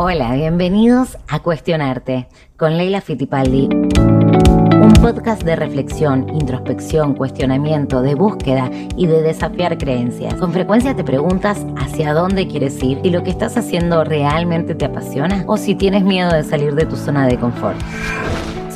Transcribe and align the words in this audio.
Hola, 0.00 0.32
bienvenidos 0.34 1.18
a 1.26 1.40
Cuestionarte 1.40 2.28
con 2.56 2.76
Leila 2.76 3.00
Fittipaldi. 3.00 3.68
Un 3.68 4.92
podcast 5.02 5.42
de 5.42 5.56
reflexión, 5.56 6.28
introspección, 6.28 7.14
cuestionamiento, 7.14 8.00
de 8.00 8.14
búsqueda 8.14 8.70
y 8.96 9.08
de 9.08 9.22
desafiar 9.22 9.76
creencias. 9.76 10.34
Con 10.34 10.52
frecuencia 10.52 10.94
te 10.94 11.02
preguntas 11.02 11.66
hacia 11.76 12.14
dónde 12.14 12.46
quieres 12.46 12.80
ir, 12.80 13.00
y 13.02 13.10
lo 13.10 13.24
que 13.24 13.30
estás 13.30 13.56
haciendo 13.56 14.04
realmente 14.04 14.76
te 14.76 14.84
apasiona 14.84 15.42
o 15.48 15.56
si 15.56 15.74
tienes 15.74 16.04
miedo 16.04 16.32
de 16.32 16.44
salir 16.44 16.76
de 16.76 16.86
tu 16.86 16.94
zona 16.94 17.26
de 17.26 17.36
confort. 17.36 17.76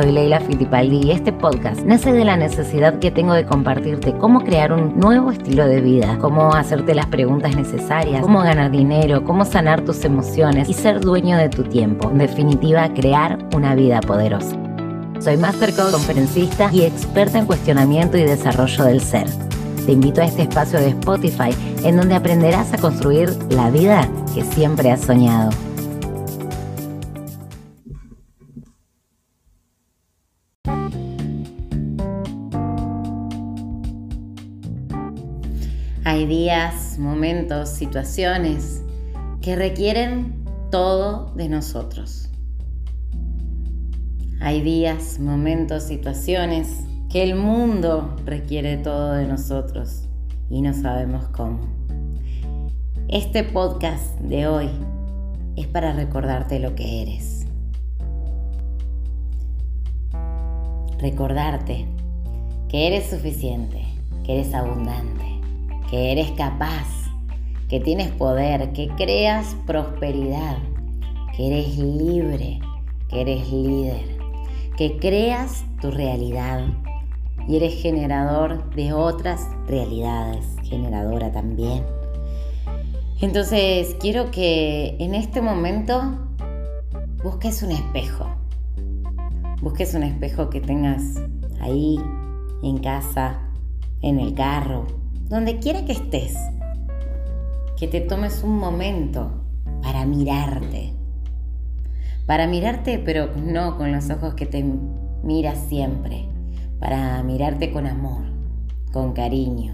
Soy 0.00 0.12
Leila 0.12 0.40
Fittipaldi 0.40 1.08
y 1.08 1.10
este 1.10 1.30
podcast 1.30 1.82
nace 1.82 2.10
de 2.14 2.24
la 2.24 2.34
necesidad 2.34 2.98
que 3.00 3.10
tengo 3.10 3.34
de 3.34 3.44
compartirte 3.44 4.16
cómo 4.16 4.40
crear 4.40 4.72
un 4.72 4.98
nuevo 4.98 5.30
estilo 5.30 5.66
de 5.66 5.82
vida, 5.82 6.16
cómo 6.22 6.54
hacerte 6.54 6.94
las 6.94 7.04
preguntas 7.04 7.54
necesarias, 7.54 8.22
cómo 8.22 8.40
ganar 8.40 8.70
dinero, 8.70 9.24
cómo 9.24 9.44
sanar 9.44 9.84
tus 9.84 10.02
emociones 10.06 10.70
y 10.70 10.72
ser 10.72 11.00
dueño 11.00 11.36
de 11.36 11.50
tu 11.50 11.64
tiempo. 11.64 12.10
En 12.10 12.16
definitiva, 12.16 12.88
crear 12.94 13.46
una 13.54 13.74
vida 13.74 14.00
poderosa. 14.00 14.56
Soy 15.18 15.36
Master 15.36 15.70
Coach, 15.74 15.92
conferencista 15.92 16.70
y 16.72 16.84
experta 16.84 17.38
en 17.38 17.44
cuestionamiento 17.44 18.16
y 18.16 18.22
desarrollo 18.22 18.84
del 18.84 19.02
ser. 19.02 19.26
Te 19.84 19.92
invito 19.92 20.22
a 20.22 20.24
este 20.24 20.42
espacio 20.42 20.80
de 20.80 20.88
Spotify 20.88 21.54
en 21.84 21.98
donde 21.98 22.14
aprenderás 22.14 22.72
a 22.72 22.78
construir 22.78 23.36
la 23.50 23.68
vida 23.68 24.08
que 24.34 24.44
siempre 24.44 24.92
has 24.92 25.02
soñado. 25.02 25.50
Hay 36.12 36.26
días, 36.26 36.98
momentos, 36.98 37.68
situaciones 37.68 38.82
que 39.40 39.54
requieren 39.54 40.44
todo 40.68 41.32
de 41.36 41.48
nosotros. 41.48 42.28
Hay 44.40 44.60
días, 44.60 45.20
momentos, 45.20 45.84
situaciones 45.84 46.80
que 47.10 47.22
el 47.22 47.36
mundo 47.36 48.16
requiere 48.24 48.76
todo 48.76 49.12
de 49.12 49.24
nosotros 49.24 50.08
y 50.50 50.62
no 50.62 50.74
sabemos 50.74 51.28
cómo. 51.28 51.60
Este 53.06 53.44
podcast 53.44 54.18
de 54.18 54.48
hoy 54.48 54.68
es 55.54 55.68
para 55.68 55.92
recordarte 55.92 56.58
lo 56.58 56.74
que 56.74 57.02
eres. 57.02 57.46
Recordarte 60.98 61.86
que 62.68 62.88
eres 62.88 63.10
suficiente, 63.10 63.84
que 64.24 64.40
eres 64.40 64.52
abundante 64.54 65.39
que 65.90 66.12
eres 66.12 66.30
capaz, 66.32 66.86
que 67.68 67.80
tienes 67.80 68.12
poder, 68.12 68.72
que 68.72 68.88
creas 68.96 69.56
prosperidad, 69.66 70.56
que 71.36 71.48
eres 71.48 71.76
libre, 71.76 72.60
que 73.08 73.20
eres 73.22 73.50
líder, 73.50 74.18
que 74.76 74.98
creas 74.98 75.64
tu 75.80 75.90
realidad 75.90 76.64
y 77.48 77.56
eres 77.56 77.74
generador 77.82 78.72
de 78.76 78.92
otras 78.92 79.48
realidades, 79.66 80.44
generadora 80.62 81.32
también. 81.32 81.84
Entonces 83.20 83.96
quiero 84.00 84.30
que 84.30 84.96
en 85.00 85.14
este 85.14 85.42
momento 85.42 86.00
busques 87.24 87.62
un 87.62 87.72
espejo. 87.72 88.26
Busques 89.60 89.94
un 89.94 90.04
espejo 90.04 90.48
que 90.48 90.60
tengas 90.60 91.02
ahí, 91.60 91.98
en 92.62 92.78
casa, 92.78 93.40
en 94.02 94.20
el 94.20 94.34
carro, 94.34 94.86
donde 95.30 95.60
quiera 95.60 95.84
que 95.84 95.92
estés, 95.92 96.36
que 97.78 97.86
te 97.86 98.00
tomes 98.00 98.42
un 98.42 98.58
momento 98.58 99.44
para 99.80 100.04
mirarte. 100.04 100.92
Para 102.26 102.48
mirarte, 102.48 102.98
pero 102.98 103.30
no 103.36 103.78
con 103.78 103.92
los 103.92 104.10
ojos 104.10 104.34
que 104.34 104.46
te 104.46 104.64
miras 105.22 105.56
siempre. 105.68 106.28
Para 106.80 107.22
mirarte 107.22 107.70
con 107.70 107.86
amor, 107.86 108.24
con 108.92 109.12
cariño, 109.12 109.72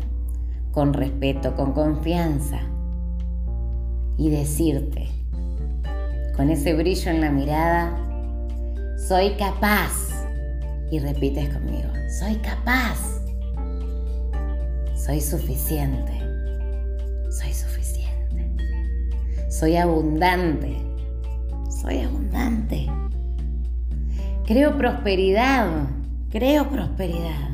con 0.72 0.92
respeto, 0.92 1.56
con 1.56 1.72
confianza. 1.72 2.60
Y 4.18 4.28
decirte, 4.28 5.08
con 6.36 6.50
ese 6.50 6.74
brillo 6.74 7.10
en 7.10 7.22
la 7.22 7.30
mirada, 7.30 7.96
soy 9.08 9.30
capaz. 9.36 9.92
Y 10.90 10.98
repites 10.98 11.48
conmigo, 11.48 11.88
soy 12.20 12.36
capaz 12.36 13.15
soy 15.06 15.20
suficiente. 15.20 16.20
Soy 17.30 17.52
suficiente. 17.52 18.50
Soy 19.48 19.76
abundante. 19.76 20.78
Soy 21.80 22.00
abundante. 22.00 22.86
Creo 24.46 24.76
prosperidad. 24.76 25.88
Creo 26.28 26.68
prosperidad. 26.68 27.50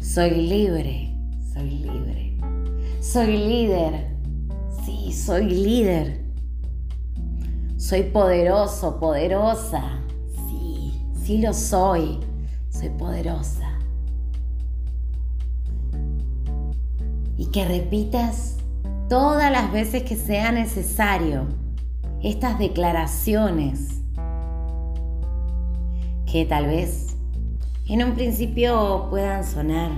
Soy 0.00 0.30
libre. 0.30 1.14
Soy 1.52 1.70
libre. 1.70 2.36
Soy 3.00 3.36
líder. 3.36 4.16
Sí, 4.84 5.12
soy 5.12 5.44
líder. 5.44 6.24
Soy 7.76 8.02
poderoso, 8.02 8.98
poderosa. 8.98 10.00
Sí, 10.48 10.92
sí 11.24 11.38
lo 11.38 11.54
soy. 11.54 12.18
Soy 12.68 12.88
poderosa. 12.88 13.69
Y 17.40 17.46
que 17.46 17.64
repitas 17.64 18.58
todas 19.08 19.50
las 19.50 19.72
veces 19.72 20.02
que 20.02 20.14
sea 20.14 20.52
necesario 20.52 21.46
estas 22.22 22.58
declaraciones 22.58 24.02
que 26.30 26.44
tal 26.44 26.66
vez 26.66 27.16
en 27.86 28.04
un 28.04 28.12
principio 28.12 29.06
puedan 29.08 29.42
sonar 29.42 29.90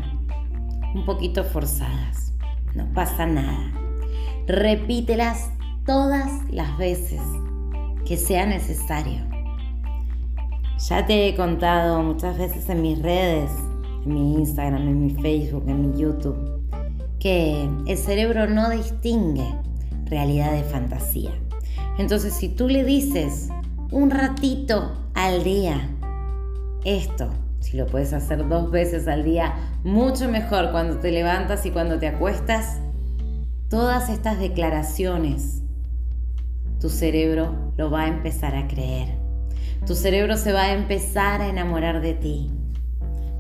un 0.95 1.05
poquito 1.05 1.43
forzadas. 1.43 2.33
No 2.77 2.87
pasa 2.95 3.27
nada. 3.27 3.73
Repítelas 4.47 5.51
todas 5.85 6.31
las 6.49 6.79
veces 6.79 7.21
que 8.07 8.17
sea 8.17 8.47
necesario. 8.47 9.21
Ya 10.89 11.05
te 11.07 11.29
he 11.29 11.35
contado 11.35 12.05
muchas 12.05 12.39
veces 12.39 12.69
en 12.69 12.83
mis 12.83 13.03
redes, 13.03 13.51
en 14.05 14.15
mi 14.15 14.35
Instagram, 14.35 14.83
en 14.83 15.07
mi 15.07 15.11
Facebook, 15.11 15.65
en 15.67 15.91
mi 15.91 16.01
YouTube, 16.01 16.62
que 17.23 17.71
el 17.87 17.97
cerebro 17.99 18.49
no 18.49 18.69
distingue 18.69 19.47
realidad 20.07 20.51
de 20.51 20.65
fantasía. 20.65 21.31
Entonces, 21.97 22.35
si 22.35 22.49
tú 22.49 22.67
le 22.67 22.83
dices 22.83 23.49
un 23.93 24.11
ratito 24.11 24.91
al 25.15 25.45
día, 25.45 25.89
esto, 26.85 27.31
si 27.61 27.77
lo 27.77 27.87
puedes 27.87 28.13
hacer 28.13 28.49
dos 28.49 28.73
veces 28.73 29.07
al 29.07 29.23
día, 29.23 29.55
mucho 29.85 30.29
mejor 30.29 30.73
cuando 30.73 30.99
te 30.99 31.13
levantas 31.13 31.65
y 31.65 31.71
cuando 31.71 32.01
te 32.01 32.09
acuestas, 32.09 32.81
todas 33.71 34.09
estas 34.09 34.41
declaraciones, 34.41 35.63
tu 36.81 36.89
cerebro 36.89 37.73
lo 37.77 37.89
va 37.89 38.03
a 38.03 38.09
empezar 38.09 38.57
a 38.57 38.67
creer. 38.67 39.17
Tu 39.87 39.95
cerebro 39.95 40.37
se 40.37 40.53
va 40.53 40.63
a 40.63 40.73
empezar 40.73 41.41
a 41.41 41.47
enamorar 41.47 42.01
de 42.01 42.15
ti 42.15 42.51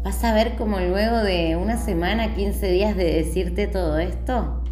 vas 0.05 0.25
a 0.25 0.35
ver 0.35 0.57
como 0.57 0.81
luego 0.81 1.19
de 1.19 1.57
una 1.57 1.77
semana, 1.77 2.35
15 2.35 2.71
días 2.71 2.97
de 2.97 3.05
decirte 3.15 3.67
todo 3.67 3.99
esto, 3.99 4.63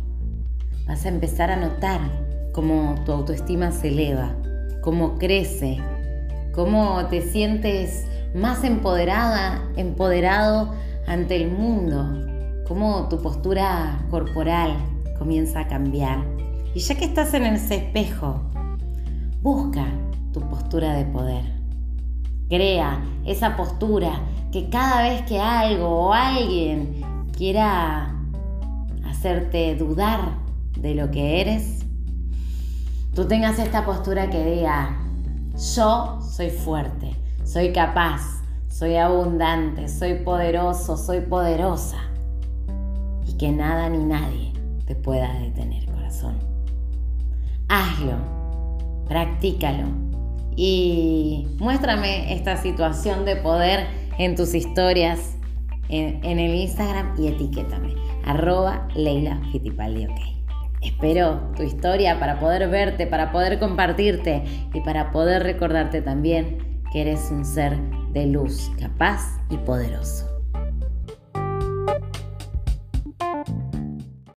vas 0.86 1.04
a 1.04 1.08
empezar 1.08 1.50
a 1.50 1.56
notar 1.56 2.00
cómo 2.52 2.96
tu 3.04 3.12
autoestima 3.12 3.70
se 3.70 3.88
eleva, 3.88 4.34
cómo 4.80 5.18
crece, 5.18 5.78
cómo 6.52 7.06
te 7.06 7.22
sientes 7.22 8.06
más 8.34 8.64
empoderada, 8.64 9.62
empoderado 9.76 10.74
ante 11.06 11.36
el 11.36 11.50
mundo, 11.50 12.08
cómo 12.66 13.08
tu 13.08 13.22
postura 13.22 14.04
corporal 14.10 14.76
comienza 15.18 15.60
a 15.60 15.68
cambiar. 15.68 16.24
Y 16.74 16.80
ya 16.80 16.96
que 16.96 17.04
estás 17.04 17.34
en 17.34 17.44
ese 17.44 17.76
espejo, 17.76 18.40
busca 19.42 19.86
tu 20.32 20.40
postura 20.40 20.94
de 20.94 21.04
poder. 21.04 21.59
Crea 22.50 23.00
esa 23.24 23.56
postura 23.56 24.10
que 24.50 24.68
cada 24.70 25.02
vez 25.02 25.22
que 25.22 25.38
algo 25.38 26.08
o 26.08 26.12
alguien 26.12 27.00
quiera 27.36 28.12
hacerte 29.08 29.76
dudar 29.76 30.32
de 30.76 30.96
lo 30.96 31.12
que 31.12 31.40
eres, 31.40 31.86
tú 33.14 33.26
tengas 33.26 33.60
esta 33.60 33.86
postura 33.86 34.30
que 34.30 34.44
diga, 34.44 34.98
yo 35.52 36.20
soy 36.22 36.50
fuerte, 36.50 37.14
soy 37.44 37.72
capaz, 37.72 38.42
soy 38.68 38.96
abundante, 38.96 39.88
soy 39.88 40.14
poderoso, 40.14 40.96
soy 40.96 41.20
poderosa. 41.20 41.98
Y 43.28 43.34
que 43.34 43.52
nada 43.52 43.88
ni 43.88 44.04
nadie 44.04 44.52
te 44.86 44.96
pueda 44.96 45.32
detener, 45.34 45.86
corazón. 45.86 46.36
Hazlo, 47.68 48.16
practícalo 49.06 50.09
y 50.56 51.46
muéstrame 51.58 52.34
esta 52.34 52.56
situación 52.56 53.24
de 53.24 53.36
poder 53.36 53.86
en 54.18 54.36
tus 54.36 54.54
historias 54.54 55.36
en, 55.88 56.38
el 56.38 56.54
Instagram 56.54 57.14
y 57.18 57.28
etiquétame. 57.28 57.94
Arroba 58.24 58.86
Leila 58.94 59.40
Fittipaldi. 59.50 60.06
Espero 60.82 61.52
tu 61.56 61.62
historia 61.62 62.18
para 62.18 62.38
poder 62.38 62.68
verte, 62.68 63.06
para 63.06 63.32
poder 63.32 63.58
compartirte 63.58 64.44
y 64.72 64.80
para 64.80 65.10
poder 65.10 65.42
recordarte 65.42 66.00
también 66.00 66.82
que 66.92 67.02
eres 67.02 67.30
un 67.30 67.44
ser 67.44 67.78
de 68.12 68.26
luz 68.26 68.70
capaz 68.78 69.40
y 69.50 69.56
poderoso. 69.58 70.29